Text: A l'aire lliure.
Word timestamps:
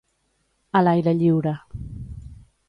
A 0.79 0.81
l'aire 0.87 1.13
lliure. 1.19 1.53